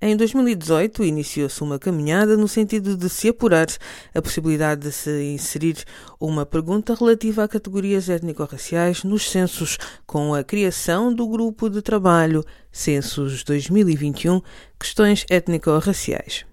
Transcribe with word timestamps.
Em 0.00 0.16
2018, 0.16 1.02
iniciou-se 1.02 1.60
uma 1.60 1.76
caminhada 1.76 2.36
no 2.36 2.46
sentido 2.46 2.96
de 2.96 3.08
se 3.08 3.30
apurar 3.30 3.66
a 4.14 4.22
possibilidade 4.22 4.82
de 4.82 4.92
se 4.92 5.10
inserir 5.24 5.84
uma 6.20 6.46
pergunta 6.46 6.94
relativa 6.94 7.42
a 7.42 7.48
categorias 7.48 8.08
étnico-raciais 8.08 9.02
nos 9.02 9.28
censos, 9.28 9.76
com 10.06 10.34
a 10.34 10.44
criação 10.44 11.12
do 11.12 11.26
grupo 11.26 11.68
de 11.68 11.82
trabalho 11.82 12.44
Censos 12.70 13.42
2021 13.42 14.40
Questões 14.78 15.26
Étnico-Raciais. 15.28 16.47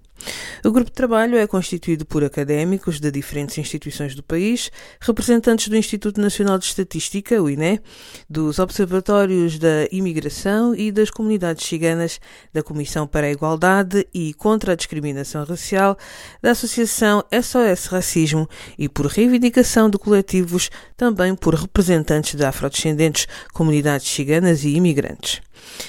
O 0.64 0.72
grupo 0.72 0.90
de 0.90 0.96
trabalho 0.96 1.38
é 1.38 1.46
constituído 1.46 2.06
por 2.06 2.24
académicos 2.24 3.00
de 3.00 3.12
diferentes 3.12 3.58
instituições 3.58 4.16
do 4.16 4.24
país, 4.24 4.72
representantes 5.00 5.68
do 5.68 5.78
Instituto 5.78 6.20
Nacional 6.20 6.58
de 6.58 6.66
Estatística, 6.66 7.42
o 7.42 7.50
INE, 7.50 7.80
dos 8.28 8.58
Observatórios 8.58 9.60
da 9.60 9.88
Imigração 9.92 10.74
e 10.74 10.92
das 10.92 11.12
Comunidades 11.12 11.66
Ciganas, 11.66 12.20
da 12.52 12.64
Comissão 12.64 13.06
para 13.06 13.28
a 13.28 13.32
Igualdade 13.32 14.08
e 14.14 14.34
contra 14.34 14.74
a 14.74 14.76
Discriminação 14.76 15.44
Racial, 15.44 15.98
da 16.42 16.52
Associação 16.52 17.24
SOS 17.32 17.86
Racismo 17.86 18.50
e 18.78 18.90
por 18.90 19.06
reivindicação 19.06 19.90
de 19.90 20.00
coletivos, 20.00 20.72
também 20.98 21.36
por 21.36 21.54
representantes 21.54 22.34
de 22.34 22.44
afrodescendentes, 22.44 23.28
comunidades 23.54 24.08
ciganas 24.08 24.64
e 24.64 24.70
imigrantes. 24.70 25.42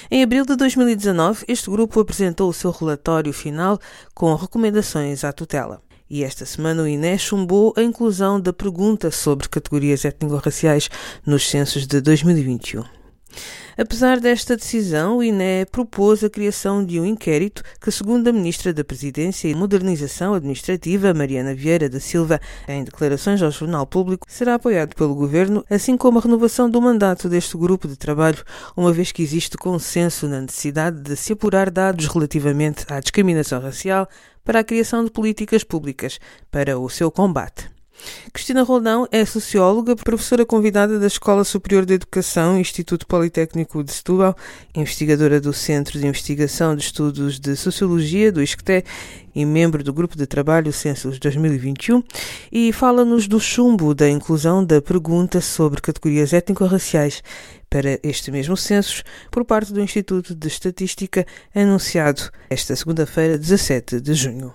Em 0.09 0.23
abril 0.23 0.45
de 0.45 0.55
2019, 0.55 1.45
este 1.47 1.69
grupo 1.69 1.99
apresentou 1.99 2.49
o 2.49 2.53
seu 2.53 2.71
relatório 2.71 3.33
final 3.33 3.79
com 4.13 4.33
recomendações 4.35 5.23
à 5.23 5.31
tutela. 5.31 5.81
E 6.09 6.23
esta 6.23 6.45
semana 6.45 6.83
o 6.83 6.87
INE 6.87 7.17
chumbou 7.19 7.73
a 7.75 7.83
inclusão 7.83 8.39
da 8.39 8.53
pergunta 8.53 9.11
sobre 9.11 9.49
categorias 9.49 10.05
étnico-raciais 10.05 10.89
nos 11.25 11.49
censos 11.49 11.85
de 11.85 11.99
2021. 11.99 12.96
Apesar 13.77 14.19
desta 14.19 14.57
decisão, 14.57 15.17
o 15.17 15.23
INE 15.23 15.65
propôs 15.71 16.23
a 16.23 16.29
criação 16.29 16.83
de 16.83 16.99
um 16.99 17.05
inquérito 17.05 17.61
que, 17.79 17.91
segundo 17.91 18.27
a 18.27 18.33
Ministra 18.33 18.73
da 18.73 18.83
Presidência 18.83 19.47
e 19.47 19.53
Modernização 19.53 20.33
Administrativa, 20.33 21.13
Mariana 21.13 21.53
Vieira 21.53 21.87
da 21.87 21.99
Silva, 21.99 22.41
em 22.67 22.83
declarações 22.83 23.41
ao 23.43 23.51
Jornal 23.51 23.85
Público, 23.85 24.25
será 24.27 24.55
apoiado 24.55 24.95
pelo 24.95 25.13
Governo, 25.13 25.63
assim 25.69 25.95
como 25.95 26.17
a 26.17 26.21
renovação 26.21 26.67
do 26.67 26.81
mandato 26.81 27.29
deste 27.29 27.55
grupo 27.55 27.87
de 27.87 27.95
trabalho, 27.95 28.43
uma 28.75 28.91
vez 28.91 29.11
que 29.11 29.21
existe 29.21 29.57
consenso 29.57 30.27
na 30.27 30.41
necessidade 30.41 30.99
de 30.99 31.15
se 31.15 31.33
apurar 31.33 31.69
dados 31.69 32.07
relativamente 32.07 32.83
à 32.89 32.99
discriminação 32.99 33.61
racial 33.61 34.09
para 34.43 34.61
a 34.61 34.63
criação 34.63 35.05
de 35.05 35.11
políticas 35.11 35.63
públicas 35.63 36.19
para 36.49 36.79
o 36.79 36.89
seu 36.89 37.11
combate. 37.11 37.76
Cristina 38.33 38.63
Roldão 38.63 39.07
é 39.11 39.25
socióloga, 39.25 39.95
professora 39.95 40.45
convidada 40.45 40.99
da 40.99 41.07
Escola 41.07 41.43
Superior 41.43 41.85
de 41.85 41.95
Educação, 41.95 42.59
Instituto 42.59 43.07
Politécnico 43.07 43.83
de 43.83 43.91
Setúbal, 43.91 44.35
investigadora 44.75 45.41
do 45.41 45.53
Centro 45.53 45.99
de 45.99 46.05
Investigação 46.05 46.75
de 46.75 46.83
Estudos 46.83 47.39
de 47.39 47.55
Sociologia, 47.55 48.31
do 48.31 48.41
ISCTE, 48.41 48.83
e 49.33 49.45
membro 49.45 49.83
do 49.83 49.93
Grupo 49.93 50.17
de 50.17 50.25
Trabalho 50.25 50.73
Censos 50.73 51.19
2021, 51.19 52.03
e 52.51 52.73
fala-nos 52.73 53.27
do 53.27 53.39
chumbo 53.39 53.93
da 53.93 54.09
inclusão 54.09 54.65
da 54.65 54.81
pergunta 54.81 55.39
sobre 55.41 55.79
categorias 55.79 56.33
étnico-raciais 56.33 57.21
para 57.69 57.99
este 58.01 58.31
mesmo 58.31 58.57
censo 58.57 59.03
por 59.29 59.45
parte 59.45 59.71
do 59.71 59.81
Instituto 59.81 60.33
de 60.33 60.47
Estatística, 60.47 61.25
anunciado 61.53 62.31
esta 62.49 62.75
segunda-feira, 62.75 63.37
17 63.37 64.01
de 64.01 64.13
junho. 64.15 64.53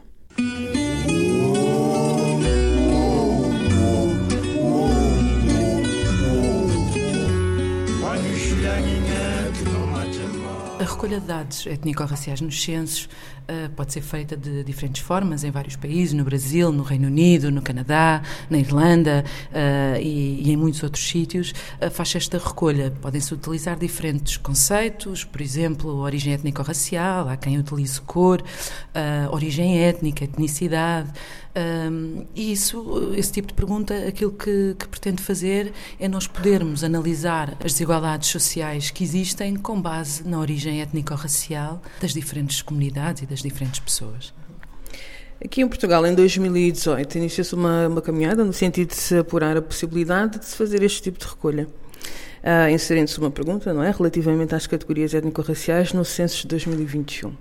A 10.82 10.84
recolha 10.84 11.20
de 11.20 11.26
dados 11.28 11.65
étnico-raciais 11.65 12.41
nos 12.41 12.60
censos 12.60 13.04
uh, 13.04 13.70
pode 13.76 13.93
ser 13.93 14.00
feita 14.00 14.37
de 14.37 14.65
diferentes 14.65 15.00
formas 15.00 15.44
em 15.44 15.50
vários 15.53 15.76
países, 15.76 16.12
no 16.12 16.25
Brasil, 16.25 16.72
no 16.72 16.82
Reino 16.82 17.06
Unido, 17.06 17.53
no 17.53 17.62
Canadá, 17.62 18.20
na 18.50 18.59
Irlanda 18.59 19.25
uh, 19.53 20.00
e, 20.00 20.43
e, 20.43 20.50
em 20.50 20.56
muitos 20.56 20.82
outros 20.82 21.09
sítios. 21.09 21.54
Uh, 21.81 21.88
faz 21.88 22.16
esta 22.16 22.37
recolha. 22.37 22.93
Podem-se 23.00 23.32
utilizar 23.32 23.78
diferentes 23.78 24.37
conceitos, 24.37 25.22
por 25.22 25.41
exemplo, 25.41 25.98
origem 25.98 26.34
étnico-racial, 26.34 27.28
há 27.28 27.37
quem 27.37 27.56
utilize 27.59 28.00
cor, 28.00 28.43
origem 29.31 29.84
étnica, 29.84 30.25
etnicidade. 30.25 31.12
Um, 31.54 32.25
e 32.34 32.50
isso, 32.50 33.12
esse 33.14 33.31
tipo 33.31 33.49
de 33.49 33.54
pergunta, 33.54 33.94
aquilo 34.09 34.32
que, 34.32 34.75
que, 34.78 34.88
pretende 34.88 35.22
fazer 35.22 35.72
é 36.00 36.09
nós 36.09 36.26
podermos 36.26 36.82
analisar 36.82 37.50
as 37.62 37.72
desigualdades 37.72 38.31
sociais 38.31 38.91
que 38.91 39.04
existem 39.04 39.56
com 39.56 39.81
base 39.81 40.26
na 40.26 40.38
origem 40.38 40.72
étnico-racial 40.81 41.83
das 42.00 42.12
diferentes 42.12 42.62
comunidades 42.62 43.22
e 43.22 43.27
das 43.27 43.41
diferentes 43.41 43.81
pessoas. 43.81 44.33
Aqui 45.44 45.60
em 45.60 45.69
Portugal, 45.69 46.06
em 46.06 46.15
2018, 46.15 47.19
iniciou-se 47.19 47.55
uma, 47.55 47.88
uma, 47.88 48.00
caminhada 48.00 48.44
no 48.44 48.53
sentido 48.53 48.91
de 48.91 48.97
se 48.97 49.19
apurar 49.19 49.56
a 49.56 49.62
possibilidade 49.62 50.38
de 50.38 50.47
se 50.47 50.56
fazer 50.56 50.82
este 50.84 51.03
tipo 51.03 51.19
de 51.19 51.27
recolha. 51.27 51.66
Uh, 52.43 52.71
Inserindo-se 52.71 53.19
uma 53.19 53.31
pergunta, 53.31 53.72
não 53.72 53.82
é? 53.82 53.91
Relativamente 53.91 54.55
às 54.55 54.66
categorias 54.66 55.15
étnico-raciais 55.15 55.93
no 55.93 56.05
censo 56.05 56.43
de 56.43 56.49
2021. 56.49 57.32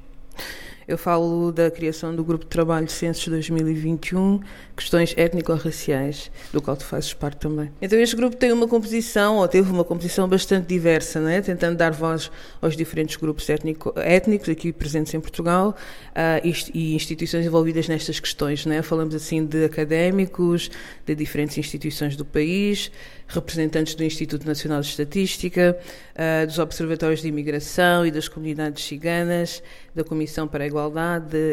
Eu 0.91 0.97
falo 0.97 1.53
da 1.53 1.71
criação 1.71 2.13
do 2.13 2.21
Grupo 2.21 2.43
de 2.43 2.49
Trabalho 2.49 2.89
Censos 2.89 3.25
2021, 3.25 4.41
Questões 4.75 5.13
Étnico-Raciais, 5.15 6.29
do 6.51 6.61
qual 6.61 6.75
tu 6.75 6.83
fazes 6.83 7.13
parte 7.13 7.37
também. 7.37 7.71
Então 7.81 7.97
este 7.97 8.13
grupo 8.13 8.35
tem 8.35 8.51
uma 8.51 8.67
composição, 8.67 9.37
ou 9.37 9.47
teve 9.47 9.71
uma 9.71 9.85
composição 9.85 10.27
bastante 10.27 10.67
diversa, 10.67 11.21
né? 11.21 11.39
tentando 11.39 11.77
dar 11.77 11.91
voz 11.91 12.29
aos 12.61 12.75
diferentes 12.75 13.15
grupos 13.15 13.49
étnico, 13.49 13.93
étnicos 13.95 14.49
aqui 14.49 14.73
presentes 14.73 15.13
em 15.13 15.21
Portugal 15.21 15.73
uh, 16.09 16.45
e, 16.73 16.93
instituições 16.93 17.45
envolvidas 17.45 17.87
nestas 17.87 18.19
questões. 18.19 18.65
Né? 18.65 18.81
Falamos 18.81 19.15
assim 19.15 19.45
de 19.45 19.63
académicos, 19.63 20.69
de 21.05 21.15
diferentes 21.15 21.57
instituições 21.57 22.17
do 22.17 22.25
país, 22.25 22.91
representantes 23.29 23.95
do 23.95 24.03
Instituto 24.03 24.45
Nacional 24.45 24.81
de 24.81 24.87
Estatística, 24.87 25.77
uh, 26.15 26.45
dos 26.45 26.59
Observatórios 26.59 27.21
de 27.21 27.29
Imigração 27.29 28.05
e 28.05 28.11
das 28.11 28.27
Comunidades 28.27 28.83
Ciganas, 28.83 29.63
da 29.95 30.03
Comissão 30.03 30.49
para 30.49 30.65
a 30.65 30.67
Igualdade 30.67 30.80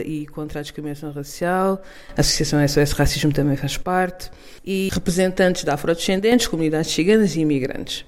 e 0.05 0.27
contra 0.27 0.61
a 0.61 0.63
Discriminação 0.63 1.11
Racial, 1.11 1.83
a 2.17 2.21
Associação 2.21 2.67
SOS 2.67 2.93
Racismo 2.93 3.33
também 3.33 3.57
faz 3.57 3.77
parte, 3.77 4.31
e 4.65 4.89
representantes 4.93 5.65
da 5.65 5.75
afrodescendentes, 5.75 6.47
comunidades 6.47 6.91
ciganas 6.91 7.37
e 7.37 7.41
imigrantes. 7.41 8.05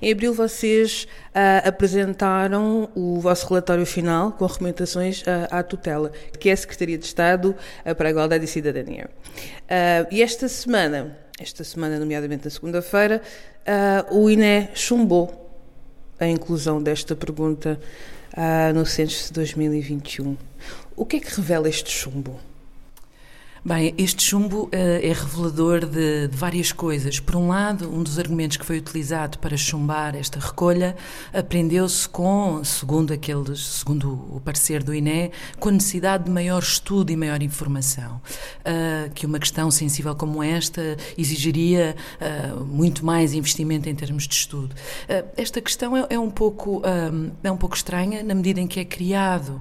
Em 0.00 0.12
abril 0.12 0.34
vocês 0.34 1.06
uh, 1.30 1.68
apresentaram 1.68 2.88
o 2.94 3.20
vosso 3.20 3.48
relatório 3.48 3.86
final 3.86 4.32
com 4.32 4.46
recomendações 4.46 5.22
uh, 5.22 5.48
à 5.50 5.62
tutela, 5.62 6.12
que 6.38 6.48
é 6.50 6.52
a 6.52 6.56
Secretaria 6.56 6.98
de 6.98 7.04
Estado 7.04 7.54
uh, 7.84 7.94
para 7.94 8.08
a 8.08 8.10
Igualdade 8.10 8.44
e 8.44 8.48
Cidadania. 8.48 9.08
e 10.10 10.22
esta 10.22 10.48
semana, 10.48 11.16
esta 11.40 11.64
semana, 11.64 11.98
nomeadamente 11.98 12.44
na 12.44 12.50
segunda-feira, 12.50 13.22
o 14.10 14.28
INE 14.28 14.68
chumbou 14.74 15.42
a 16.20 16.26
inclusão 16.26 16.82
desta 16.82 17.16
pergunta 17.16 17.80
uh, 18.36 18.72
no 18.74 18.84
Census 18.86 19.28
de 19.28 19.32
2021. 19.34 20.36
O 20.96 21.04
que 21.04 21.16
é 21.16 21.20
que 21.20 21.34
revela 21.34 21.68
este 21.68 21.90
chumbo? 21.90 22.38
Bem, 23.64 23.94
este 23.96 24.24
chumbo 24.24 24.64
uh, 24.64 24.70
é 24.72 25.12
revelador 25.12 25.86
de, 25.86 26.26
de, 26.26 26.36
várias 26.36 26.72
coisas. 26.72 27.20
Por 27.20 27.36
um 27.36 27.46
lado, 27.46 27.88
um 27.88 28.02
dos 28.02 28.18
argumentos 28.18 28.56
que 28.56 28.66
foi 28.66 28.78
utilizado 28.78 29.38
para 29.38 29.56
chumbar 29.56 30.16
esta 30.16 30.40
recolha 30.40 30.96
aprendeu-se 31.32 32.08
com, 32.08 32.64
segundo 32.64 33.12
aqueles, 33.12 33.64
segundo 33.64 34.14
o 34.34 34.40
parecer 34.40 34.82
do 34.82 34.92
INE, 34.92 35.30
com 35.60 35.68
a 35.68 35.72
necessidade 35.72 36.24
de 36.24 36.30
maior 36.32 36.60
estudo 36.60 37.12
e 37.12 37.16
maior 37.16 37.40
informação. 37.40 38.20
Uh, 38.66 39.08
que 39.14 39.26
uma 39.26 39.38
questão 39.38 39.70
sensível 39.70 40.16
como 40.16 40.42
esta 40.42 40.96
exigiria 41.16 41.94
uh, 42.20 42.64
muito 42.64 43.06
mais 43.06 43.32
investimento 43.32 43.88
em 43.88 43.94
termos 43.94 44.26
de 44.26 44.34
estudo. 44.34 44.74
esta 45.36 45.60
questão 45.60 45.96
é, 45.96 46.04
é 46.10 46.18
um 46.18 46.30
pouco 46.30 46.82
é 47.44 47.50
um 47.50 47.56
pouco 47.56 47.76
estranha 47.76 48.24
na 48.24 48.34
medida 48.34 48.60
em 48.60 48.66
que 48.66 48.80
é 48.80 48.84
criado 48.84 49.60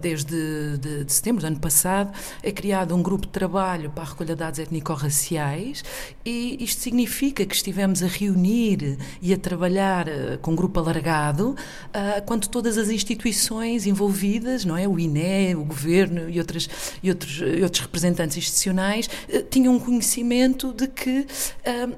desde 0.00 0.76
de, 0.78 1.04
de 1.04 1.12
setembro 1.12 1.40
do 1.40 1.46
ano 1.46 1.58
passado 1.58 2.12
é 2.42 2.52
criado 2.52 2.94
um 2.94 3.02
grupo 3.08 3.26
de 3.26 3.32
trabalho 3.32 3.90
para 3.90 4.04
a 4.04 4.06
recolha 4.06 4.34
de 4.34 4.38
dados 4.38 4.58
étnico-raciais 4.58 5.82
e 6.26 6.62
isto 6.62 6.82
significa 6.82 7.46
que 7.46 7.54
estivemos 7.54 8.02
a 8.02 8.06
reunir 8.06 8.98
e 9.22 9.32
a 9.32 9.38
trabalhar 9.38 10.06
uh, 10.08 10.36
com 10.42 10.52
um 10.52 10.54
grupo 10.54 10.78
alargado, 10.78 11.52
uh, 11.52 12.22
quando 12.26 12.48
todas 12.48 12.76
as 12.76 12.90
instituições 12.90 13.86
envolvidas, 13.86 14.66
não 14.66 14.76
é, 14.76 14.86
o 14.86 14.98
INE, 14.98 15.54
o 15.54 15.64
governo 15.64 16.28
e 16.28 16.38
outras 16.38 16.68
e 17.02 17.08
outros 17.08 17.40
e 17.40 17.62
outros 17.62 17.80
representantes 17.80 18.36
institucionais 18.36 19.06
uh, 19.06 19.42
tinham 19.48 19.74
um 19.74 19.80
conhecimento 19.80 20.74
de 20.74 20.86
que 20.86 21.26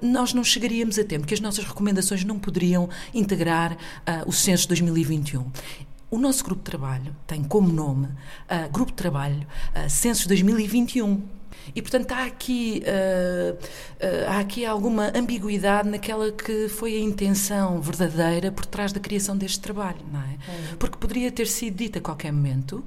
nós 0.02 0.32
não 0.32 0.44
chegaríamos 0.44 0.98
a 0.98 1.04
tempo, 1.04 1.26
que 1.26 1.34
as 1.34 1.40
nossas 1.40 1.64
recomendações 1.64 2.24
não 2.24 2.38
poderiam 2.38 2.88
integrar 3.14 3.76
o 4.26 4.32
censo 4.32 4.62
de 4.62 4.68
2021. 4.68 5.44
O 6.10 6.18
nosso 6.18 6.42
grupo 6.44 6.60
de 6.60 6.64
trabalho 6.64 7.14
tem 7.24 7.44
como 7.44 7.72
nome 7.72 8.06
uh, 8.06 8.68
Grupo 8.72 8.90
de 8.90 8.96
Trabalho 8.96 9.46
uh, 9.76 9.88
Censos 9.88 10.26
2021. 10.26 11.22
E, 11.74 11.82
portanto, 11.82 12.12
há 12.12 12.24
aqui, 12.24 12.82
uh, 12.84 13.54
uh, 13.54 14.28
há 14.28 14.40
aqui 14.40 14.64
alguma 14.64 15.12
ambiguidade 15.14 15.88
naquela 15.88 16.30
que 16.32 16.68
foi 16.68 16.96
a 16.96 17.00
intenção 17.00 17.80
verdadeira 17.80 18.50
por 18.50 18.66
trás 18.66 18.92
da 18.92 19.00
criação 19.00 19.36
deste 19.36 19.60
trabalho, 19.60 20.00
não 20.12 20.20
é? 20.20 20.24
Uhum. 20.24 20.76
Porque 20.78 20.96
poderia 20.98 21.30
ter 21.30 21.46
sido 21.46 21.76
dito 21.76 21.98
a 21.98 22.00
qualquer 22.00 22.32
momento. 22.32 22.84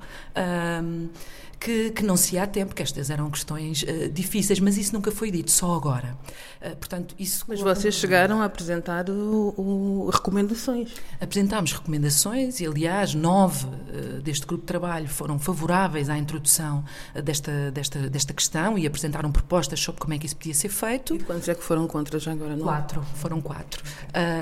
Que, 1.64 1.92
que 1.92 2.04
não 2.04 2.18
se 2.18 2.38
há 2.38 2.46
tempo, 2.46 2.76
que 2.76 2.84
estas 2.84 3.10
eram 3.10 3.32
questões 3.32 3.84
uh, 3.84 4.10
difíceis, 4.12 4.60
mas 4.60 4.78
isso 4.78 4.94
nunca 4.94 5.10
foi 5.12 5.32
dito, 5.32 5.50
só 5.50 5.74
agora. 5.74 6.18
Uh, 6.62 6.76
portanto, 6.76 7.16
isso 7.18 7.46
mas 7.48 7.62
vocês 7.62 7.96
chegaram 7.96 8.42
a 8.42 8.46
apresentar 8.46 9.10
o, 9.10 9.54
o, 9.58 10.10
recomendações. 10.10 10.94
Apresentámos 11.22 11.72
recomendações 11.72 12.60
e, 12.60 12.66
aliás, 12.66 13.14
nove 13.14 13.66
uh, 13.66 14.22
deste 14.22 14.46
grupo 14.46 14.64
de 14.64 14.68
trabalho 14.68 15.08
foram 15.08 15.40
favoráveis 15.40 16.10
à 16.10 16.18
introdução 16.18 16.84
desta, 17.24 17.72
desta, 17.72 18.10
desta 18.10 18.34
questão 18.34 18.63
e 18.78 18.88
apresentaram 18.88 19.32
propostas 19.32 19.80
sobre 19.80 20.00
como 20.02 20.14
é 20.14 20.18
que 20.18 20.26
isso 20.26 20.36
podia 20.36 20.54
ser 20.54 20.70
feito. 20.70 21.16
E 21.16 21.20
quantos 21.20 21.48
é 21.50 21.56
que 21.56 21.64
foram 21.64 21.88
contra 21.88 22.20
já 22.20 22.32
agora? 22.32 22.56
Não? 22.56 22.64
Quatro, 22.64 23.04
foram 23.16 23.42
quatro. 23.42 23.84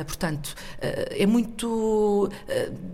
portanto, 0.05 0.55
é 0.79 1.25
muito. 1.25 2.29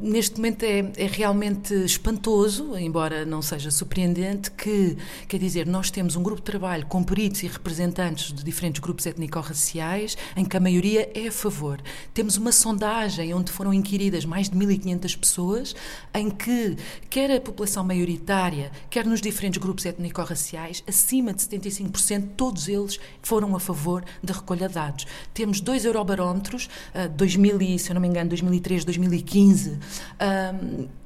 neste 0.01 0.37
momento 0.37 0.63
é, 0.63 0.91
é 0.95 1.07
realmente 1.07 1.73
espantoso, 1.73 2.77
embora 2.77 3.25
não 3.25 3.41
seja 3.41 3.69
surpreendente 3.71 4.51
que, 4.51 4.97
quer 5.27 5.37
dizer, 5.37 5.65
nós 5.67 5.91
temos 5.91 6.15
um 6.15 6.23
grupo 6.23 6.41
de 6.41 6.45
trabalho 6.45 6.85
com 6.85 7.03
peritos 7.03 7.43
e 7.43 7.47
representantes 7.47 8.31
de 8.31 8.43
diferentes 8.43 8.79
grupos 8.79 9.05
étnico-raciais, 9.05 10.17
em 10.35 10.45
que 10.45 10.55
a 10.55 10.59
maioria 10.59 11.09
é 11.13 11.27
a 11.27 11.31
favor. 11.31 11.81
Temos 12.13 12.37
uma 12.37 12.51
sondagem 12.51 13.33
onde 13.33 13.51
foram 13.51 13.73
inquiridas 13.73 14.25
mais 14.25 14.49
de 14.49 14.57
1.500 14.57 15.17
pessoas, 15.19 15.75
em 16.13 16.29
que 16.29 16.77
quer 17.09 17.31
a 17.31 17.41
população 17.41 17.83
maioritária, 17.83 18.71
quer 18.89 19.05
nos 19.05 19.21
diferentes 19.21 19.59
grupos 19.59 19.85
étnico-raciais, 19.85 20.83
acima 21.07 21.33
de 21.33 21.41
75%, 21.41 22.31
todos 22.35 22.67
eles 22.67 22.99
foram 23.21 23.55
a 23.55 23.59
favor 23.61 24.03
da 24.21 24.33
recolha 24.33 24.67
de 24.67 24.73
dados. 24.73 25.07
Temos 25.33 25.61
dois 25.61 25.85
eurobarómetros, 25.85 26.69
2000 27.15 27.61
e, 27.61 27.79
se 27.79 27.91
eu 27.91 27.93
não 27.93 28.01
me 28.01 28.09
engano, 28.09 28.29
2003, 28.29 28.83
2015, 28.83 29.79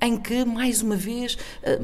em 0.01 0.17
que, 0.17 0.43
mais 0.43 0.81
uma 0.81 0.95
vez, 0.95 1.37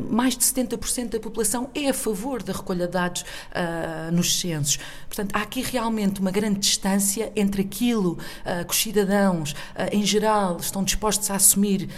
mais 0.10 0.36
de 0.36 0.44
70% 0.44 1.10
da 1.10 1.20
população 1.20 1.70
é 1.76 1.90
a 1.90 1.94
favor 1.94 2.42
da 2.42 2.54
recolha 2.54 2.88
de 2.88 2.94
dados 2.94 3.22
uh, 3.22 4.12
nos 4.12 4.40
censos. 4.40 4.80
Portanto, 5.08 5.36
há 5.36 5.42
aqui 5.44 5.62
realmente 5.62 6.20
uma 6.20 6.32
grande 6.32 6.60
distância 6.60 7.32
entre 7.36 7.62
aquilo 7.62 8.14
uh, 8.14 8.66
que 8.66 8.74
os 8.74 8.82
cidadãos, 8.82 9.52
uh, 9.52 9.56
em 9.92 10.04
geral, 10.04 10.58
estão 10.58 10.84
dispostos 10.84 11.30
a 11.30 11.36
assumir 11.36 11.90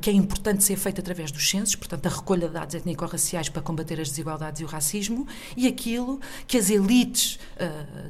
que 0.00 0.08
é 0.08 0.12
importante 0.12 0.64
ser 0.64 0.76
feito 0.76 1.00
através 1.00 1.30
dos 1.30 1.48
censos, 1.48 1.74
portanto, 1.74 2.06
a 2.06 2.08
recolha 2.08 2.48
de 2.48 2.54
dados 2.54 2.74
étnico-raciais 2.74 3.48
para 3.48 3.60
combater 3.60 4.00
as 4.00 4.08
desigualdades 4.08 4.60
e 4.60 4.64
o 4.64 4.66
racismo, 4.66 5.26
e 5.56 5.66
aquilo 5.66 6.20
que 6.46 6.56
as 6.56 6.70
elites 6.70 7.38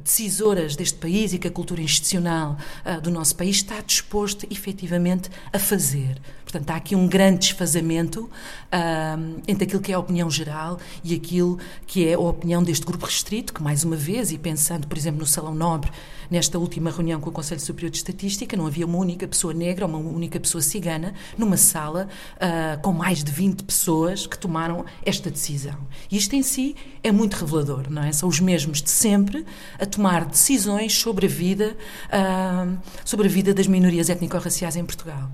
decisoras 0.03 0.75
deste 0.75 0.97
país 0.97 1.33
e 1.33 1.37
que 1.37 1.47
a 1.47 1.51
cultura 1.51 1.81
institucional 1.81 2.57
do 3.03 3.11
nosso 3.11 3.35
país 3.35 3.57
está 3.57 3.79
disposto 3.81 4.47
efetivamente 4.49 5.29
a 5.51 5.59
fazer. 5.59 6.19
Portanto, 6.53 6.69
há 6.69 6.75
aqui 6.75 6.95
um 6.95 7.07
grande 7.07 7.39
desfazamento 7.39 8.21
uh, 8.21 9.41
entre 9.47 9.63
aquilo 9.63 9.81
que 9.81 9.91
é 9.91 9.95
a 9.95 9.99
opinião 9.99 10.29
geral 10.29 10.79
e 11.03 11.15
aquilo 11.15 11.57
que 11.87 12.07
é 12.07 12.13
a 12.13 12.19
opinião 12.19 12.61
deste 12.61 12.85
grupo 12.85 13.07
restrito, 13.07 13.51
que, 13.51 13.63
mais 13.63 13.83
uma 13.83 13.95
vez, 13.95 14.31
e 14.31 14.37
pensando, 14.37 14.87
por 14.87 14.95
exemplo, 14.95 15.19
no 15.19 15.25
Salão 15.25 15.55
Nobre, 15.55 15.91
nesta 16.33 16.57
última 16.57 16.89
reunião 16.89 17.21
com 17.21 17.29
o 17.29 17.31
Conselho 17.31 17.61
Superior 17.61 17.91
de 17.91 17.97
Estatística, 17.97 18.57
não 18.57 18.65
havia 18.65 18.87
uma 18.87 18.97
única 18.97 19.27
pessoa 19.27 19.53
negra, 19.53 19.85
uma 19.85 19.99
única 19.99 20.39
pessoa 20.39 20.63
cigana, 20.63 21.13
numa 21.37 21.57
sala 21.57 22.09
uh, 22.37 22.81
com 22.81 22.91
mais 22.91 23.23
de 23.23 23.31
20 23.31 23.63
pessoas 23.63 24.25
que 24.25 24.35
tomaram 24.35 24.83
esta 25.05 25.29
decisão. 25.29 25.77
E 26.09 26.17
isto 26.17 26.35
em 26.35 26.41
si 26.41 26.75
é 27.03 27.11
muito 27.11 27.35
revelador, 27.35 27.87
não 27.87 28.01
é? 28.01 28.11
São 28.11 28.27
os 28.27 28.39
mesmos 28.39 28.81
de 28.81 28.89
sempre 28.89 29.45
a 29.79 29.85
tomar 29.85 30.25
decisões 30.25 30.97
sobre 30.97 31.27
a 31.27 31.29
vida, 31.29 31.77
uh, 32.07 32.77
sobre 33.05 33.27
a 33.27 33.29
vida 33.29 33.53
das 33.53 33.67
minorias 33.67 34.09
étnico-raciais 34.09 34.75
em 34.75 34.83
Portugal. 34.83 35.29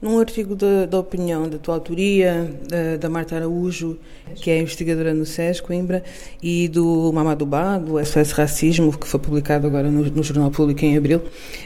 Num 0.00 0.18
artigo 0.20 0.54
da, 0.54 0.98
opinião 0.98 1.48
da 1.48 1.56
tua 1.56 1.74
autoria, 1.74 2.52
da, 2.68 2.96
da, 2.98 3.08
Marta 3.08 3.36
Araújo, 3.36 3.98
que 4.34 4.50
é 4.50 4.60
investigadora 4.60 5.14
no 5.14 5.24
SES 5.24 5.60
Coimbra, 5.60 6.04
e 6.42 6.68
do 6.68 7.10
Mamadou 7.14 7.48
Ba, 7.48 7.78
do 7.78 8.04
SOS 8.04 8.32
Racismo, 8.32 8.96
que 8.96 9.06
foi 9.06 9.18
publicado 9.18 9.66
agora 9.66 9.90
no, 9.90 10.04
no, 10.04 10.22
Jornal 10.22 10.50
Público 10.50 10.84
em 10.84 10.98
abril, 10.98 11.22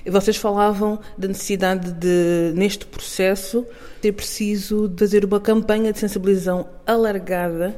vocês 0.06 0.36
falavam 0.36 1.00
da 1.18 1.26
necessidade 1.26 1.92
de, 1.92 2.52
neste 2.54 2.86
processo, 2.86 3.66
ter 4.00 4.12
preciso 4.12 4.86
de 4.86 4.98
fazer 5.00 5.24
uma 5.24 5.40
campanha 5.40 5.92
de 5.92 5.98
sensibilização 5.98 6.66
alargada 6.86 7.76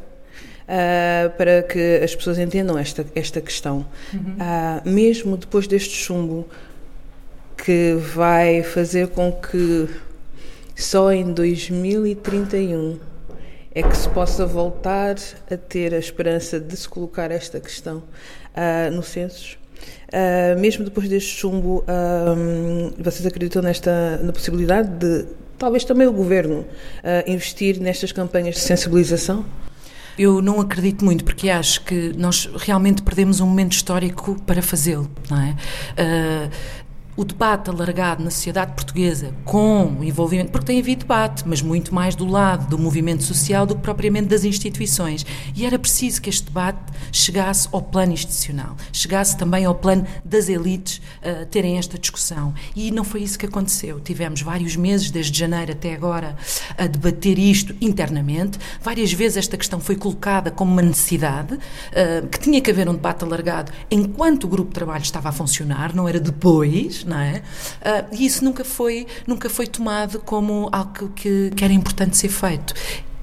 Uh, 0.62 1.28
para 1.36 1.60
que 1.64 2.00
as 2.02 2.14
pessoas 2.14 2.38
entendam 2.38 2.78
esta, 2.78 3.04
esta 3.16 3.40
questão. 3.40 3.84
Uhum. 4.14 4.36
Uh, 4.36 4.88
mesmo 4.88 5.36
depois 5.36 5.66
deste 5.66 5.90
chumbo, 5.90 6.48
que 7.62 7.94
vai 7.94 8.62
fazer 8.62 9.08
com 9.08 9.32
que 9.32 9.88
só 10.74 11.12
em 11.12 11.32
2031 11.32 12.98
é 13.74 13.82
que 13.82 13.96
se 13.96 14.08
possa 14.10 14.44
voltar 14.44 15.16
a 15.50 15.56
ter 15.56 15.94
a 15.94 15.98
esperança 15.98 16.60
de 16.60 16.76
se 16.76 16.88
colocar 16.88 17.30
esta 17.30 17.58
questão 17.58 17.98
uh, 17.98 18.90
no 18.94 19.02
census. 19.02 19.58
Uh, 20.08 20.58
mesmo 20.60 20.84
depois 20.84 21.08
deste 21.08 21.30
chumbo, 21.30 21.78
uh, 21.78 22.94
vocês 22.98 23.26
acreditam 23.26 23.62
nesta 23.62 24.18
na 24.22 24.32
possibilidade 24.32 24.88
de 24.88 25.26
talvez 25.58 25.84
também 25.84 26.06
o 26.06 26.12
governo 26.12 26.66
investir 27.24 27.80
nestas 27.80 28.10
campanhas 28.10 28.56
de 28.56 28.60
sensibilização? 28.60 29.44
Eu 30.18 30.42
não 30.42 30.60
acredito 30.60 31.04
muito, 31.04 31.24
porque 31.24 31.48
acho 31.48 31.84
que 31.84 32.12
nós 32.16 32.50
realmente 32.56 33.00
perdemos 33.00 33.40
um 33.40 33.46
momento 33.46 33.72
histórico 33.72 34.36
para 34.44 34.60
fazê-lo, 34.60 35.08
não 35.30 35.40
é? 35.40 35.56
O 37.14 37.26
debate 37.26 37.68
alargado 37.68 38.24
na 38.24 38.30
sociedade 38.30 38.72
portuguesa 38.72 39.34
com 39.44 39.98
o 39.98 40.02
envolvimento, 40.02 40.50
porque 40.50 40.68
tem 40.68 40.80
havido 40.80 41.00
debate, 41.00 41.44
mas 41.46 41.60
muito 41.60 41.94
mais 41.94 42.14
do 42.14 42.24
lado 42.24 42.70
do 42.70 42.78
movimento 42.78 43.22
social 43.22 43.66
do 43.66 43.74
que 43.74 43.82
propriamente 43.82 44.28
das 44.28 44.44
instituições. 44.44 45.26
E 45.54 45.66
era 45.66 45.78
preciso 45.78 46.22
que 46.22 46.30
este 46.30 46.44
debate 46.44 46.78
chegasse 47.12 47.68
ao 47.70 47.82
plano 47.82 48.14
institucional, 48.14 48.78
chegasse 48.90 49.36
também 49.36 49.66
ao 49.66 49.74
plano 49.74 50.06
das 50.24 50.48
elites 50.48 51.02
uh, 51.18 51.44
terem 51.46 51.76
esta 51.76 51.98
discussão. 51.98 52.54
E 52.74 52.90
não 52.90 53.04
foi 53.04 53.22
isso 53.22 53.38
que 53.38 53.44
aconteceu. 53.44 54.00
Tivemos 54.00 54.40
vários 54.40 54.74
meses, 54.74 55.10
desde 55.10 55.38
janeiro 55.38 55.72
até 55.72 55.92
agora, 55.92 56.34
a 56.78 56.86
debater 56.86 57.38
isto 57.38 57.76
internamente. 57.78 58.58
Várias 58.80 59.12
vezes 59.12 59.36
esta 59.36 59.58
questão 59.58 59.80
foi 59.80 59.96
colocada 59.96 60.50
como 60.50 60.72
uma 60.72 60.82
necessidade, 60.82 61.56
uh, 61.56 62.26
que 62.28 62.40
tinha 62.40 62.58
que 62.62 62.70
haver 62.70 62.88
um 62.88 62.94
debate 62.94 63.22
alargado 63.22 63.70
enquanto 63.90 64.44
o 64.44 64.48
grupo 64.48 64.70
de 64.70 64.76
trabalho 64.76 65.02
estava 65.02 65.28
a 65.28 65.32
funcionar, 65.32 65.94
não 65.94 66.08
era 66.08 66.18
depois 66.18 67.01
não 67.06 67.18
é? 67.18 67.42
Uh, 67.80 68.08
e 68.12 68.26
isso 68.26 68.44
nunca 68.44 68.64
foi, 68.64 69.06
nunca 69.26 69.48
foi 69.48 69.66
tomado 69.66 70.20
como 70.20 70.68
algo 70.72 71.08
que, 71.10 71.50
que 71.50 71.64
era 71.64 71.72
importante 71.72 72.16
ser 72.16 72.28
feito 72.28 72.74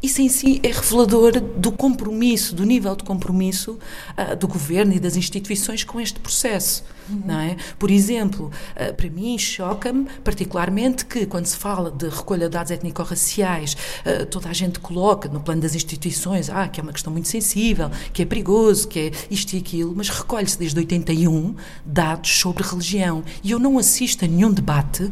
isso 0.01 0.21
em 0.21 0.29
si 0.29 0.59
é 0.63 0.67
revelador 0.67 1.39
do 1.41 1.71
compromisso, 1.71 2.55
do 2.55 2.63
nível 2.63 2.95
de 2.95 3.03
compromisso 3.03 3.77
uh, 4.17 4.35
do 4.35 4.47
governo 4.47 4.93
e 4.93 4.99
das 4.99 5.15
instituições 5.15 5.83
com 5.83 5.99
este 5.99 6.19
processo. 6.19 6.83
Uhum. 7.09 7.23
Não 7.25 7.39
é? 7.39 7.57
Por 7.77 7.91
exemplo, 7.91 8.51
uh, 8.75 8.93
para 8.93 9.09
mim 9.09 9.37
choca-me 9.37 10.07
particularmente 10.23 11.05
que 11.05 11.25
quando 11.25 11.47
se 11.47 11.57
fala 11.57 11.91
de 11.91 12.07
recolha 12.07 12.47
de 12.47 12.53
dados 12.53 12.71
étnico-raciais, 12.71 13.75
uh, 14.05 14.25
toda 14.27 14.49
a 14.49 14.53
gente 14.53 14.79
coloca 14.79 15.27
no 15.27 15.41
plano 15.41 15.61
das 15.61 15.75
instituições 15.75 16.49
ah, 16.49 16.67
que 16.67 16.79
é 16.79 16.83
uma 16.83 16.93
questão 16.93 17.11
muito 17.11 17.27
sensível, 17.27 17.91
que 18.13 18.21
é 18.21 18.25
perigoso, 18.25 18.87
que 18.87 18.99
é 18.99 19.11
isto 19.29 19.53
e 19.53 19.59
aquilo, 19.59 19.93
mas 19.95 20.07
recolhe-se 20.09 20.57
desde 20.57 20.79
81 20.79 21.55
dados 21.85 22.39
sobre 22.39 22.63
religião. 22.63 23.23
E 23.43 23.51
eu 23.51 23.59
não 23.59 23.77
assisto 23.77 24.23
a 24.23 24.27
nenhum 24.27 24.51
debate 24.51 25.11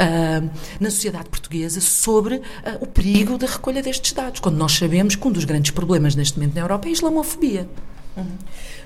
uh, 0.00 0.50
na 0.80 0.90
sociedade 0.90 1.28
portuguesa 1.28 1.80
sobre 1.80 2.36
uh, 2.36 2.42
o 2.80 2.86
perigo 2.86 3.36
da 3.36 3.46
recolha 3.46 3.82
destes 3.82 4.12
dados, 4.12 4.40
quando 4.40 4.56
nós 4.56 4.72
sabemos 4.72 5.14
que 5.14 5.28
um 5.28 5.32
dos 5.32 5.44
grandes 5.44 5.70
problemas 5.70 6.14
neste 6.14 6.38
momento 6.38 6.54
na 6.54 6.62
Europa 6.62 6.88
é 6.88 6.90
a 6.90 6.92
islamofobia. 6.92 7.68
Uhum. 8.16 8.26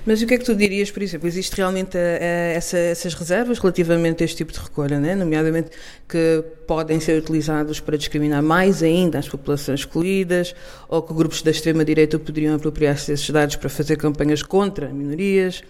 Mas 0.05 0.21
o 0.21 0.27
que 0.27 0.35
é 0.35 0.37
que 0.37 0.45
tu 0.45 0.55
dirias, 0.55 0.91
por 0.91 1.01
exemplo, 1.01 1.27
existe 1.27 1.55
realmente 1.57 1.97
a, 1.97 1.99
a, 1.99 2.25
essa, 2.53 2.77
essas 2.77 3.15
reservas 3.15 3.57
relativamente 3.57 4.21
a 4.21 4.25
este 4.25 4.37
tipo 4.37 4.53
de 4.53 4.59
recolha, 4.59 4.99
né? 4.99 5.15
nomeadamente 5.15 5.71
que 6.07 6.43
podem 6.67 6.99
ser 6.99 7.17
utilizados 7.17 7.79
para 7.79 7.97
discriminar 7.97 8.43
mais 8.43 8.83
ainda 8.83 9.17
as 9.17 9.27
populações 9.27 9.79
excluídas, 9.79 10.53
ou 10.87 11.01
que 11.01 11.11
grupos 11.11 11.41
da 11.41 11.49
extrema-direita 11.49 12.19
poderiam 12.19 12.55
apropriar-se 12.55 13.11
desses 13.11 13.29
dados 13.31 13.55
para 13.55 13.67
fazer 13.67 13.95
campanhas 13.95 14.43
contra 14.43 14.89
minorias. 14.89 15.63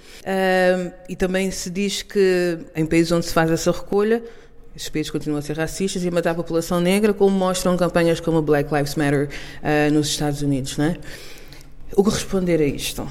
E 1.08 1.16
também 1.16 1.50
se 1.50 1.70
diz 1.70 2.02
que 2.02 2.60
em 2.76 2.86
países 2.86 3.14
onde 3.14 3.26
se 3.26 3.34
faz 3.34 3.50
essa 3.50 3.72
recolha, 3.72 4.22
países 4.90 5.10
continuam 5.10 5.40
a 5.40 5.42
ser 5.42 5.58
racistas 5.58 6.04
e 6.04 6.08
a 6.08 6.12
matar 6.12 6.32
a 6.32 6.36
população 6.36 6.82
negra, 6.82 7.14
como 7.14 7.36
mostram 7.36 7.78
campanhas 7.78 8.20
como 8.20 8.42
Black 8.42 8.74
Lives 8.74 8.96
Matter 8.96 9.30
uh, 9.30 9.94
nos 9.94 10.08
Estados 10.08 10.42
Unidos. 10.42 10.78
Né? 10.78 10.98
O 11.96 12.04
que 12.04 12.10
responder 12.10 12.62
a 12.62 12.66
isto? 12.66 13.08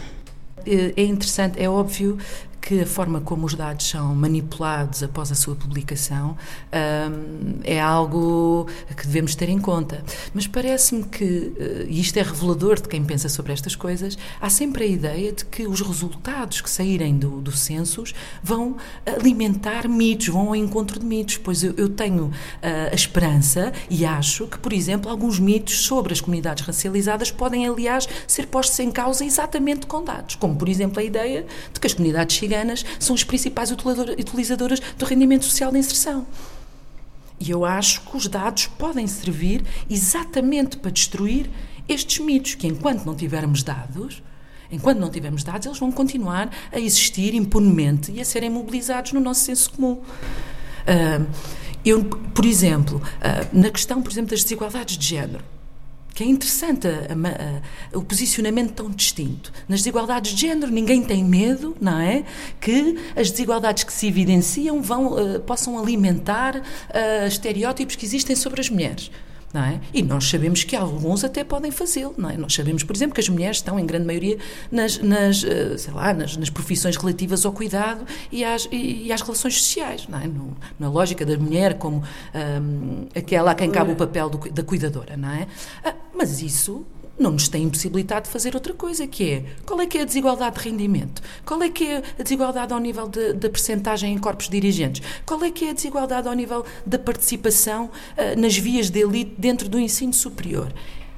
É 0.67 1.03
interessante, 1.03 1.63
é 1.63 1.69
óbvio 1.69 2.19
que 2.65 2.81
a 2.81 2.87
forma 2.87 3.21
como 3.21 3.45
os 3.45 3.53
dados 3.53 3.87
são 3.87 4.15
manipulados 4.15 5.03
após 5.03 5.31
a 5.31 5.35
sua 5.35 5.55
publicação 5.55 6.35
um, 6.73 7.61
é 7.63 7.79
algo 7.79 8.67
que 8.97 9.07
devemos 9.07 9.35
ter 9.35 9.51
em 9.51 9.59
conta. 9.59 10.03
Mas 10.33 10.47
parece-me 10.47 11.05
que, 11.05 11.53
eh, 11.59 11.87
e 11.91 12.01
isto 12.01 12.17
é 12.17 12.23
revelador 12.23 12.81
de 12.81 12.89
quem 12.89 13.05
pensa 13.05 13.29
sobre 13.29 13.53
estas 13.53 13.77
coisas, 13.77 14.17
há 14.41 14.49
sempre 14.49 14.85
a 14.85 14.87
ideia 14.87 15.31
de 15.31 15.45
que 15.45 15.67
os 15.67 15.83
resultados 15.83 16.63
que 16.63 16.71
saírem 16.71 17.19
do, 17.19 17.43
do 17.43 17.53
census 17.53 18.15
vão 18.43 18.79
alimentar 19.05 19.87
mitos, 19.87 20.29
vão 20.29 20.49
ao 20.49 20.57
encontro 20.57 20.99
de 20.99 21.05
mitos. 21.05 21.37
Pois 21.37 21.63
eu, 21.63 21.75
eu 21.77 21.91
tenho 21.91 22.29
uh, 22.29 22.33
a 22.91 22.95
esperança 22.95 23.75
e 23.91 24.07
acho 24.07 24.47
que, 24.47 24.59
por 24.59 24.73
exemplo, 24.73 25.11
alguns 25.11 25.39
mitos 25.39 25.81
sobre 25.81 26.15
as 26.15 26.21
comunidades 26.23 26.65
racializadas 26.65 27.31
podem, 27.31 27.67
aliás, 27.67 28.09
ser 28.27 28.47
postos 28.47 28.79
em 28.79 28.91
causa 28.91 29.23
exatamente 29.23 29.87
com 29.87 30.03
dados, 30.03 30.37
como, 30.37 30.57
por 30.57 30.69
exemplo, 30.71 30.99
a 30.99 31.05
ideia 31.05 31.45
de 31.71 31.79
que 31.79 31.87
as 31.87 31.93
comunidades 31.93 32.35
ciganas 32.55 32.85
são 33.01 33.15
as 33.15 33.25
principais 33.25 33.71
utilizadoras 33.71 34.81
do 34.97 35.05
rendimento 35.05 35.45
social 35.45 35.73
de 35.73 35.79
inserção. 35.79 36.27
E 37.41 37.51
eu 37.51 37.65
acho 37.65 38.03
que 38.03 38.17
os 38.17 38.29
dados 38.29 38.67
podem 38.67 39.07
servir 39.07 39.65
exatamente 39.91 40.77
para 40.77 40.91
destruir 40.91 41.51
estes 41.89 42.25
mitos, 42.25 42.55
que 42.55 42.67
enquanto 42.67 43.05
não 43.05 43.15
tivermos 43.15 43.63
dados, 43.63 44.23
enquanto 44.71 44.99
não 44.99 45.11
tivermos 45.11 45.43
dados, 45.43 45.67
eles 45.67 45.79
vão 45.79 45.91
continuar 45.91 46.51
a 46.73 46.79
existir 46.79 47.35
impunemente 47.35 48.13
e 48.13 48.21
a 48.21 48.25
serem 48.25 48.49
mobilizados 48.49 49.13
no 49.13 49.21
nosso 49.21 49.41
senso 49.41 49.73
comum. 49.73 49.95
Uh, 49.95 51.27
eu, 51.85 52.05
por 52.05 52.47
exemplo, 52.47 52.99
uh, 52.99 53.59
na 53.59 53.71
questão, 53.71 54.01
por 54.01 54.11
exemplo, 54.11 54.31
das 54.31 54.43
desigualdades 54.43 54.97
de 54.97 55.07
género, 55.07 55.45
que 56.15 56.23
é 56.23 56.27
interessante 56.27 56.87
a, 56.87 56.91
a, 56.91 57.95
a, 57.95 57.99
o 57.99 58.03
posicionamento 58.03 58.73
tão 58.73 58.89
distinto. 58.89 59.53
Nas 59.69 59.81
desigualdades 59.81 60.33
de 60.33 60.43
género, 60.43 60.71
ninguém 60.71 61.03
tem 61.03 61.25
medo, 61.25 61.77
não 61.81 61.99
é? 61.99 62.25
Que 62.61 62.97
as 63.17 63.31
desigualdades 63.33 63.83
que 63.83 63.93
se 63.93 64.07
evidenciam 64.07 64.81
vão, 64.81 65.13
uh, 65.13 65.41
possam 65.41 65.77
alimentar 65.79 66.57
uh, 66.57 67.27
estereótipos 67.27 67.97
que 67.97 68.07
existem 68.07 68.37
sobre 68.37 68.61
as 68.61 68.71
mulheres. 68.71 69.11
É? 69.55 69.81
E 69.93 70.03
nós 70.03 70.29
sabemos 70.29 70.65
que 70.65 70.75
alguns 70.75 71.23
até 71.23 71.45
podem 71.45 71.71
fazê-lo, 71.71 72.15
não 72.19 72.29
é? 72.29 72.37
Nós 72.37 72.53
sabemos, 72.55 72.83
por 72.83 72.97
exemplo, 72.97 73.15
que 73.15 73.21
as 73.21 73.29
mulheres 73.29 73.59
estão, 73.59 73.79
em 73.79 73.87
grande 73.87 74.05
maioria, 74.05 74.37
nas, 74.71 74.99
nas 74.99 75.45
eh, 75.45 75.79
sei 75.79 75.95
lá, 75.95 76.13
nas, 76.13 76.37
nas, 76.37 76.51
profissões 76.51 76.97
relativas 76.97 77.47
ao 77.47 77.53
cuidado 77.53 78.05
e 78.33 78.45
às, 78.45 78.67
e, 78.73 79.07
e 79.07 79.13
às 79.13 79.21
relações 79.23 79.63
sociais, 79.63 80.09
não 80.09 80.19
é? 80.19 80.27
No, 80.27 80.57
na 80.79 80.89
lógica 80.89 81.25
da 81.25 81.39
mulher 81.39 81.75
como 81.79 82.03
um, 82.35 83.07
aquela 83.15 83.53
a 83.53 83.55
quem 83.55 83.71
cabe 83.71 83.93
o 83.93 83.97
papel 83.97 84.29
do, 84.29 84.51
da 84.51 84.63
cuidadora, 84.65 85.17
não 85.17 85.31
é? 85.31 85.47
Ah, 85.85 85.95
mas 86.13 86.43
isso 86.43 86.85
não 87.19 87.33
nos 87.33 87.49
tem 87.49 87.65
impossibilitado 87.65 88.27
de 88.27 88.33
fazer 88.33 88.55
outra 88.55 88.75
coisa, 88.75 89.07
que 89.07 89.31
é 89.31 89.45
qual 89.65 89.81
é 89.81 89.87
que 89.87 89.99
é 89.99 90.03
a 90.03 90.05
desigualdade 90.05 90.59
de 90.59 90.69
rendimento? 90.69 91.23
Qual 91.45 91.63
é 91.63 91.69
que 91.69 91.85
é 91.85 92.03
a 92.19 92.23
desigualdade 92.23 92.73
ao 92.73 92.79
nível 92.79 93.09
da 93.09 93.49
percentagem 93.49 94.13
em 94.13 94.19
corpos 94.19 94.49
dirigentes? 94.49 95.03
Qual 95.25 95.43
é 95.45 95.51
que 95.51 95.67
é 95.67 95.71
a 95.71 95.73
desigualdade 95.73 96.29
ao 96.29 96.35
nível 96.35 96.65
da 96.85 96.99
participação 96.99 97.87
uh, 97.87 98.41
nas 98.41 98.57
vias 98.57 98.91
de 98.91 99.01
elite 99.01 99.35
dentro 99.39 99.69
do 99.69 99.79
ensino 99.79 100.13
superior? 100.13 100.73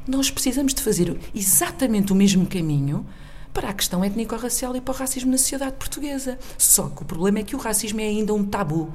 Nós 0.07 0.31
precisamos 0.31 0.75
de 0.75 0.83
fazer 0.83 1.17
exatamente 1.35 2.13
o 2.13 2.15
mesmo 2.15 2.47
caminho 2.47 3.05
para 3.53 3.71
a 3.71 3.73
questão 3.73 4.05
étnico-racial 4.05 4.77
e 4.77 4.83
para 4.83 4.93
o 4.93 4.97
racismo 4.97 5.31
na 5.31 5.39
sociedade 5.39 5.77
portuguesa. 5.77 6.39
Só 6.59 6.91
que 6.91 7.03
o 7.03 7.05
problema 7.07 7.39
é 7.39 7.43
que 7.43 7.57
o 7.57 7.59
racismo 7.59 8.01
é 8.01 8.05
ainda 8.05 8.35
um 8.35 8.45
tabu 8.45 8.95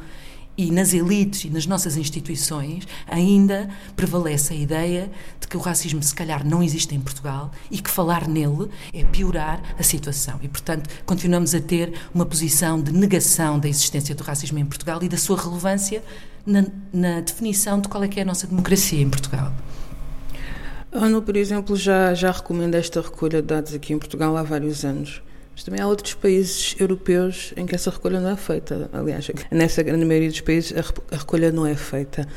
e 0.62 0.70
nas 0.70 0.94
elites 0.94 1.46
e 1.46 1.50
nas 1.50 1.66
nossas 1.66 1.98
instituições 1.98 2.88
ainda 3.08 3.68
prevalece 3.96 4.54
a 4.54 4.56
ideia 4.56 5.10
de 5.40 5.48
que 5.48 5.58
o 5.58 5.60
racismo 5.60 6.04
se 6.04 6.14
calhar 6.14 6.46
não 6.46 6.62
existe 6.62 6.94
em 6.94 7.00
Portugal 7.00 7.52
e 7.72 7.80
que 7.80 7.90
falar 7.90 8.28
nele 8.28 8.70
é 8.94 9.04
piorar 9.04 9.60
a 9.80 9.82
situação. 9.82 10.40
E, 10.44 10.48
portanto, 10.48 10.88
continuamos 11.04 11.56
a 11.56 11.60
ter 11.60 11.94
uma 12.14 12.28
posição 12.28 12.80
de 12.80 12.92
negação 12.92 13.58
da 13.58 13.68
existência 13.68 14.14
do 14.14 14.24
racismo 14.24 14.60
em 14.60 14.66
Portugal 14.66 15.02
e 15.02 15.10
da 15.10 15.18
sua 15.18 15.42
relevância 15.42 16.04
na, 16.46 16.64
na 16.94 17.22
definição 17.22 17.82
de 17.82 17.88
qual 17.88 18.04
é 18.04 18.08
que 18.08 18.20
é 18.20 18.24
a 18.24 18.26
nossa 18.26 18.46
democracia 18.46 19.02
em 19.02 19.10
Portugal. 19.10 19.52
A 20.92 21.06
ONU, 21.06 21.24
por 21.24 21.36
exemplo, 21.38 21.76
já, 21.76 22.14
já 22.14 22.32
recomenda 22.32 22.78
esta 22.78 23.02
recolha 23.02 23.42
de 23.42 23.48
dados 23.48 23.74
aqui 23.74 23.94
em 23.94 23.98
Portugal 23.98 24.38
há 24.38 24.44
vários 24.44 24.86
anos. 24.86 25.24
Mas 25.54 25.64
também 25.64 25.82
há 25.82 25.88
outros 25.88 26.14
países 26.14 26.76
europeus 26.80 27.54
em 27.58 27.66
que 27.66 27.76
essa 27.76 27.92
recolha 27.92 28.20
não 28.20 28.30
é 28.30 28.36
feita. 28.36 28.90
Aliás, 28.94 29.30
nessa 29.52 29.84
grande 29.84 30.06
maioria 30.06 30.30
dos 30.30 30.42
países 30.42 30.74
a 31.12 31.16
recolha 31.16 31.52
não 31.52 31.66
é 31.66 31.76
feita. 31.76 32.28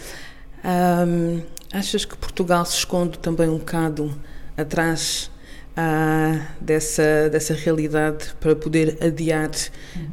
Achas 1.73 2.05
que 2.05 2.17
Portugal 2.17 2.65
se 2.65 2.77
esconde 2.77 3.19
também 3.19 3.49
um 3.49 3.59
bocado 3.59 4.17
atrás 4.57 5.31
uh, 5.77 6.41
dessa, 6.61 7.29
dessa 7.29 7.55
realidade 7.55 8.35
para 8.39 8.55
poder 8.55 8.97
adiar 9.03 9.51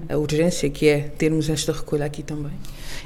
a 0.09 0.17
urgência 0.17 0.69
que 0.69 0.87
é 0.87 0.99
termos 1.01 1.49
esta 1.49 1.71
recolha 1.71 2.05
aqui 2.05 2.23
também? 2.23 2.53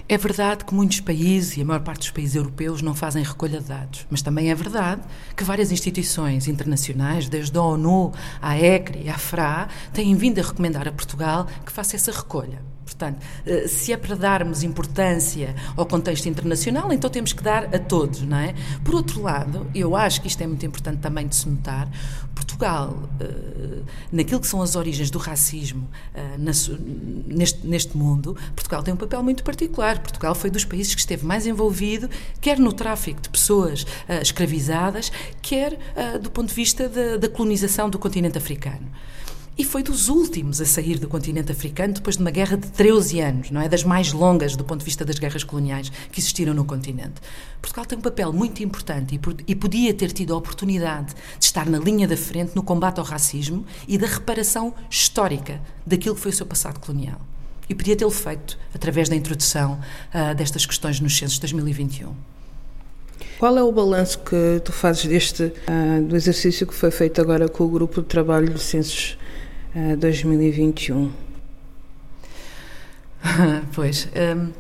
É 0.08 0.20
verdade 0.20 0.64
que 0.64 0.72
muitos 0.72 1.00
países, 1.00 1.58
e 1.58 1.62
a 1.64 1.66
maior 1.66 1.80
parte 1.80 2.02
dos 2.02 2.12
países 2.12 2.36
europeus, 2.36 2.80
não 2.84 2.94
fazem 2.94 3.24
recolha 3.24 3.60
de 3.60 3.66
dados, 3.66 4.06
mas 4.08 4.22
também 4.22 4.52
é 4.52 4.56
verdade 4.56 5.02
que 5.36 5.44
várias 5.44 5.72
instituições 5.72 6.48
internacionais, 6.48 7.28
desde 7.28 7.58
a 7.58 7.62
ONU, 7.64 8.14
à 8.40 8.56
ECRI, 8.56 9.10
à 9.10 9.18
FRA, 9.18 9.68
têm 9.92 10.16
vindo 10.16 10.38
a 10.38 10.44
recomendar 10.44 10.88
a 10.88 10.92
Portugal 10.92 11.48
que 11.66 11.72
faça 11.72 11.96
essa 11.96 12.12
recolha. 12.12 12.75
Portanto, 12.86 13.18
eh, 13.46 13.68
se 13.68 13.92
é 13.92 13.98
para 13.98 14.16
darmos 14.16 14.62
importância 14.62 15.56
ao 15.76 15.86
contexto 15.88 16.28
internacional, 16.28 16.94
então 16.94 17.10
temos 17.10 17.34
que 17.34 17.42
dar 17.42 17.76
a 17.76 17.80
todos, 17.80 18.22
não 18.22 18.38
é? 18.38 18.54
Por 18.84 18.94
outro 18.94 19.22
lado, 19.24 19.68
eu 19.74 19.96
acho 19.96 20.22
que 20.22 20.28
isto 20.28 20.42
é 20.42 20.48
muito 20.48 20.66
importante 20.66 21.00
também 21.00 21.28
de 21.28 21.36
se 21.36 21.50
notar, 21.50 21.90
Portugal, 22.36 23.10
eh, 23.20 23.82
naquilo 24.12 24.40
que 24.40 24.48
são 24.48 24.62
as 24.62 24.76
origens 24.76 25.10
do 25.10 25.18
racismo 25.18 25.90
eh, 26.14 26.38
neste, 26.38 27.66
neste 27.66 27.98
mundo, 27.98 28.38
Portugal 28.56 28.84
tem 28.84 28.94
um 28.94 28.98
papel 28.98 29.24
muito 29.24 29.44
particular. 29.44 30.00
Portugal 30.00 30.36
foi 30.36 30.52
dos 30.52 30.64
países 30.64 30.94
que 30.94 31.02
esteve 31.02 31.26
mais 31.26 31.48
envolvido, 31.48 32.08
quer 32.40 32.60
no 32.60 32.72
tráfico 32.72 33.20
de 33.20 33.30
pessoas 33.30 33.86
escravizadas, 34.22 35.12
quer 35.42 35.78
do 36.22 36.30
ponto 36.30 36.50
de 36.50 36.54
vista 36.54 36.90
da 37.18 37.28
colonização 37.28 37.90
do 37.90 37.98
continente 37.98 38.38
africano 38.38 38.88
e 39.58 39.64
foi 39.64 39.82
dos 39.82 40.10
últimos 40.10 40.60
a 40.60 40.66
sair 40.66 41.00
do 41.00 41.08
continente 41.08 41.52
africano 41.52 41.94
depois 41.94 42.18
de 42.18 42.22
uma 42.22 42.32
guerra 42.32 42.58
de 42.58 42.68
13 42.68 43.22
anos, 43.22 43.52
não 43.52 43.62
é? 43.62 43.70
Das 43.70 43.84
mais 43.84 44.12
longas 44.12 44.56
do 44.56 44.66
ponto 44.66 44.80
de 44.80 44.86
vista 44.86 45.06
das 45.06 45.18
guerras 45.18 45.44
coloniais 45.46 45.90
que 46.12 46.20
existiram 46.20 46.54
no 46.54 46.66
continente. 46.66 47.22
Portugal 47.62 47.86
tem 47.86 47.98
um 47.98 48.02
papel 48.02 48.34
muito 48.34 48.62
importante 48.62 49.20
e, 49.48 49.56
podia 49.56 49.94
ter 49.94 50.12
tido 50.12 50.34
a 50.34 50.38
oportunidade 50.38 51.14
de 51.40 51.46
estar 51.46 51.70
na 51.70 51.80
linha 51.80 52.08
da 52.08 52.18
frente 52.18 52.54
no 52.54 52.64
combate 52.64 53.00
ao 53.00 53.06
racismo 53.06 53.66
e 53.88 53.98
da 53.98 54.08
reparação 54.08 54.74
histórica 54.90 55.62
daquilo 55.86 56.16
que 56.16 56.22
foi 56.22 56.32
o 56.32 56.36
seu 56.36 56.46
passado 56.46 56.80
colonial. 56.80 57.22
E 57.70 57.74
podia 57.74 57.96
tê-lo 57.96 58.12
feito 58.12 58.60
através 58.74 59.08
da 59.08 59.16
introdução 59.16 59.80
uh, 60.14 60.36
destas 60.36 60.66
questões 60.66 61.00
nos 61.00 61.18
censos 61.18 61.36
de 61.36 61.42
2021. 61.42 62.14
Qual 63.40 63.58
é 63.58 63.64
o 63.64 63.72
balanço 63.72 64.20
que 64.20 64.62
tu 64.64 64.72
fazes 64.72 65.06
deste 65.06 65.44
uh, 65.44 66.04
do 66.04 66.16
exercício 66.16 66.68
que 66.68 66.74
foi 66.74 66.92
feito 66.92 67.22
agora 67.22 67.48
com 67.48 67.64
o 67.64 67.70
grupo 67.70 68.02
de 68.02 68.08
trabalho 68.08 68.54
de 68.54 68.60
censos 68.60 69.18
2021? 69.98 71.12
pois. 73.74 74.08
Um, 74.16 74.52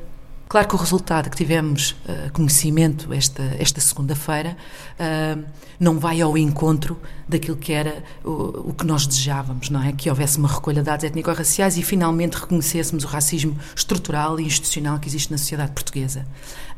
claro 0.47 0.67
que 0.67 0.75
o 0.75 0.77
resultado 0.77 1.29
que 1.29 1.37
tivemos 1.37 1.91
uh, 1.91 2.31
conhecimento 2.33 3.11
esta, 3.13 3.43
esta 3.59 3.79
segunda-feira 3.79 4.57
uh, 4.99 5.43
não 5.79 5.99
vai 5.99 6.21
ao 6.21 6.37
encontro 6.37 6.99
daquilo 7.27 7.57
que 7.57 7.73
era 7.73 8.03
o, 8.23 8.69
o, 8.69 8.73
que 8.73 8.85
nós 8.85 9.07
desejávamos, 9.07 9.69
não 9.69 9.81
é? 9.81 9.91
Que 9.91 10.09
houvesse 10.09 10.37
uma 10.37 10.47
recolha 10.47 10.81
de 10.81 10.85
dados 10.85 11.05
étnico-raciais 11.05 11.77
e 11.77 11.83
finalmente 11.83 12.35
reconhecêssemos 12.35 13.03
o 13.03 13.07
racismo 13.07 13.57
estrutural 13.75 14.39
e 14.39 14.45
institucional 14.45 14.99
que 14.99 15.07
existe 15.07 15.31
na 15.31 15.37
sociedade 15.37 15.71
portuguesa. 15.71 16.25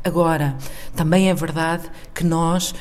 Agora, 0.04 0.56
também 0.96 1.30
é 1.30 1.34
verdade 1.34 1.84
que 2.14 2.24
nós, 2.24 2.74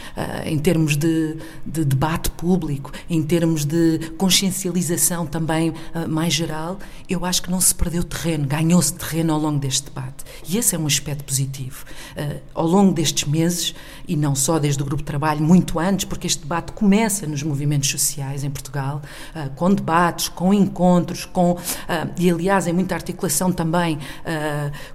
em 0.44 0.58
termos 0.58 0.96
de, 0.96 1.36
de 1.64 1.84
debate 1.84 2.30
público, 2.30 2.92
em 3.10 3.22
termos 3.22 3.64
de 3.64 4.12
consciencialização 4.16 5.26
também 5.26 5.74
mais 6.08 6.32
geral, 6.32 6.78
eu 7.08 7.24
acho 7.24 7.42
que 7.42 7.50
não 7.50 7.60
se 7.60 7.74
perdeu 7.74 8.04
terreno, 8.04 8.46
ganhou-se 8.46 8.94
terreno 8.94 9.32
ao 9.32 9.40
longo 9.40 9.58
deste 9.58 9.84
debate. 9.86 10.24
E 10.48 10.56
esse 10.56 10.76
é 10.76 10.78
um 10.78 10.86
aspecto 10.86 11.24
positivo. 11.24 11.84
Ao 12.54 12.66
longo 12.66 12.92
destes 12.92 13.28
meses, 13.28 13.74
e 14.06 14.14
não 14.14 14.36
só 14.36 14.58
desde 14.58 14.80
o 14.82 14.84
grupo 14.84 15.02
de 15.02 15.06
trabalho, 15.06 15.42
muito 15.42 15.80
antes, 15.80 16.04
porque 16.04 16.28
este 16.28 16.42
debate 16.42 16.72
começa 16.72 17.26
nos 17.26 17.42
movimentos 17.42 17.90
sociais 17.90 18.44
em 18.44 18.50
Portugal, 18.50 19.02
com 19.56 19.74
debates, 19.74 20.28
com 20.28 20.54
encontros, 20.54 21.24
com, 21.24 21.58
e 22.16 22.30
aliás, 22.30 22.68
em 22.68 22.72
muita 22.72 22.94
articulação 22.94 23.50
também 23.50 23.98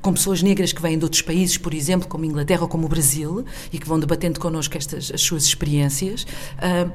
com 0.02 0.14
pessoas 0.14 0.42
negras 0.42 0.72
que 0.72 0.82
vêm 0.82 0.98
de 0.98 1.04
outros 1.04 1.22
países, 1.22 1.58
por 1.58 1.74
exemplo, 1.74 2.08
como 2.12 2.26
Inglaterra 2.26 2.64
ou 2.64 2.68
como 2.68 2.86
o 2.86 2.90
Brasil, 2.90 3.46
e 3.72 3.80
que 3.80 3.88
vão 3.88 3.98
debatendo 3.98 4.38
connosco 4.38 4.78
estas, 4.78 5.10
as 5.14 5.22
suas 5.22 5.46
experiências. 5.46 6.24
Uh, 6.58 6.92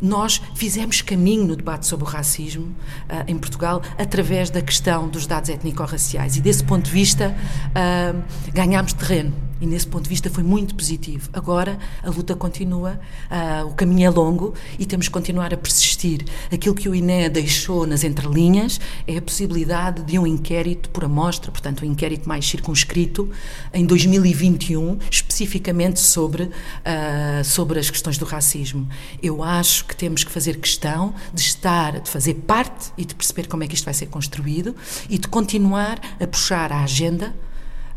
nós 0.00 0.40
fizemos 0.54 1.02
caminho 1.02 1.44
no 1.44 1.56
debate 1.56 1.86
sobre 1.86 2.06
o 2.06 2.08
racismo 2.08 2.66
uh, 2.66 3.24
em 3.26 3.36
Portugal 3.36 3.82
através 3.98 4.48
da 4.48 4.62
questão 4.62 5.08
dos 5.08 5.26
dados 5.26 5.50
étnico-raciais 5.50 6.36
e, 6.36 6.40
desse 6.40 6.62
ponto 6.62 6.84
de 6.84 6.90
vista, 6.92 7.36
uh, 7.74 8.52
ganhámos 8.54 8.92
terreno 8.92 9.49
e 9.60 9.66
nesse 9.66 9.86
ponto 9.86 10.04
de 10.04 10.08
vista 10.08 10.30
foi 10.30 10.42
muito 10.42 10.74
positivo. 10.74 11.28
Agora 11.32 11.78
a 12.02 12.10
luta 12.10 12.34
continua, 12.34 13.00
uh, 13.30 13.66
o 13.66 13.74
caminho 13.74 14.06
é 14.06 14.10
longo 14.10 14.54
e 14.78 14.86
temos 14.86 15.06
que 15.06 15.12
continuar 15.12 15.52
a 15.52 15.56
persistir. 15.56 16.24
Aquilo 16.50 16.74
que 16.74 16.88
o 16.88 16.94
INE 16.94 17.28
deixou 17.28 17.86
nas 17.86 18.02
entrelinhas 18.02 18.80
é 19.06 19.18
a 19.18 19.22
possibilidade 19.22 20.02
de 20.02 20.18
um 20.18 20.26
inquérito 20.26 20.88
por 20.90 21.04
amostra, 21.04 21.50
portanto, 21.50 21.84
um 21.84 21.88
inquérito 21.88 22.28
mais 22.28 22.48
circunscrito, 22.48 23.28
em 23.72 23.84
2021, 23.84 24.98
especificamente 25.10 26.00
sobre, 26.00 26.44
uh, 26.44 27.44
sobre 27.44 27.78
as 27.78 27.90
questões 27.90 28.16
do 28.16 28.24
racismo. 28.24 28.88
Eu 29.22 29.42
acho 29.42 29.84
que 29.84 29.94
temos 29.94 30.24
que 30.24 30.30
fazer 30.30 30.56
questão 30.56 31.14
de 31.32 31.40
estar, 31.40 32.00
de 32.00 32.08
fazer 32.08 32.34
parte 32.34 32.92
e 32.96 33.04
de 33.04 33.14
perceber 33.14 33.46
como 33.46 33.62
é 33.62 33.66
que 33.66 33.74
isto 33.74 33.84
vai 33.84 33.94
ser 33.94 34.06
construído 34.06 34.74
e 35.08 35.18
de 35.18 35.28
continuar 35.28 36.00
a 36.18 36.26
puxar 36.26 36.72
a 36.72 36.82
agenda 36.82 37.34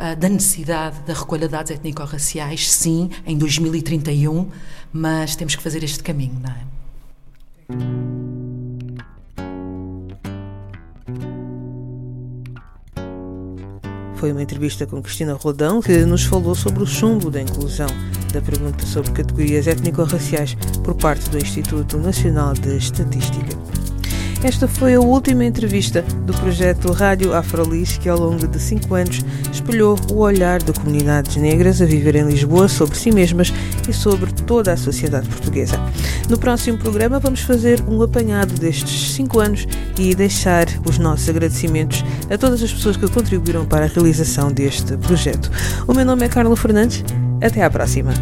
uh, 0.04 0.16
da 0.16 0.28
necessidade 0.28 1.00
da 1.08 1.14
recolha 1.14 1.48
de 1.48 1.52
dados 1.54 1.72
étnico-raciais, 1.72 2.70
sim, 2.70 3.10
em 3.26 3.38
2031, 3.38 4.50
mas 4.92 5.36
temos 5.36 5.56
que 5.56 5.64
fazer 5.64 5.84
este 5.84 6.04
caminho, 6.04 6.40
não 6.42 6.52
é? 6.52 6.74
Foi 14.16 14.32
uma 14.32 14.42
entrevista 14.42 14.86
com 14.86 15.02
Cristina 15.02 15.34
Rodão 15.34 15.82
que 15.82 16.06
nos 16.06 16.24
falou 16.24 16.56
sobre 16.56 16.82
o 16.84 16.86
chumbo 16.86 17.30
da 17.30 17.42
inclusão 17.42 17.88
da 18.32 18.42
pergunta 18.42 18.86
sobre 18.86 19.12
categorias 19.12 19.68
étnico-raciais 19.68 20.56
por 20.84 20.96
parte 20.96 21.30
do 21.30 21.38
Instituto 21.38 21.98
Nacional 21.98 22.54
de 22.54 22.78
Estatística. 22.78 23.83
Esta 24.44 24.68
foi 24.68 24.94
a 24.96 25.00
última 25.00 25.46
entrevista 25.46 26.02
do 26.02 26.34
projeto 26.34 26.92
Rádio 26.92 27.34
Afrolis, 27.34 27.98
que 27.98 28.10
ao 28.10 28.20
longo 28.20 28.46
de 28.46 28.60
cinco 28.60 28.94
anos 28.94 29.22
espelhou 29.50 29.98
o 30.12 30.18
olhar 30.18 30.62
de 30.62 30.74
comunidades 30.74 31.38
negras 31.38 31.82
a 31.82 31.86
viver 31.86 32.18
em 32.18 32.26
Lisboa 32.26 32.68
sobre 32.68 32.98
si 32.98 33.10
mesmas 33.10 33.54
e 33.88 33.94
sobre 33.94 34.34
toda 34.34 34.74
a 34.74 34.78
sociedade 34.78 35.30
portuguesa. 35.30 35.80
No 36.30 36.38
próximo 36.38 36.78
programa 36.78 37.20
vamos 37.20 37.40
fazer 37.40 37.82
um 37.88 38.02
apanhado 38.02 38.54
destes 38.56 39.14
cinco 39.14 39.40
anos 39.40 39.66
e 39.98 40.14
deixar 40.14 40.68
os 40.86 40.98
nossos 40.98 41.30
agradecimentos 41.30 42.04
a 42.30 42.38
todas 42.38 42.62
as 42.62 42.74
pessoas 42.74 42.98
que 42.98 43.10
contribuíram 43.10 43.66
para 43.66 43.86
a 43.86 43.88
realização 43.88 44.52
deste 44.52 44.98
projeto. 44.98 45.50
O 45.88 45.94
meu 45.94 46.04
nome 46.04 46.26
é 46.26 46.28
Carla 46.28 46.56
Fernandes. 46.58 47.02
Até 47.42 47.64
à 47.64 47.70
próxima. 47.70 48.14